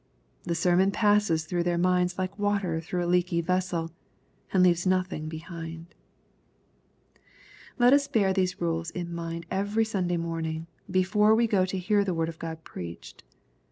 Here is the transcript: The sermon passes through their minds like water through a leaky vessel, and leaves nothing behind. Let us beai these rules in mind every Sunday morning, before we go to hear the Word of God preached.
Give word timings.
The 0.45 0.55
sermon 0.55 0.89
passes 0.89 1.45
through 1.45 1.61
their 1.61 1.77
minds 1.77 2.17
like 2.17 2.39
water 2.39 2.81
through 2.81 3.05
a 3.05 3.05
leaky 3.05 3.39
vessel, 3.39 3.91
and 4.51 4.63
leaves 4.63 4.87
nothing 4.87 5.29
behind. 5.29 5.93
Let 7.77 7.93
us 7.93 8.07
beai 8.07 8.33
these 8.33 8.59
rules 8.59 8.89
in 8.89 9.13
mind 9.13 9.45
every 9.51 9.85
Sunday 9.85 10.17
morning, 10.17 10.65
before 10.89 11.35
we 11.35 11.45
go 11.45 11.65
to 11.67 11.77
hear 11.77 12.03
the 12.03 12.15
Word 12.15 12.29
of 12.29 12.39
God 12.39 12.63
preached. 12.63 13.23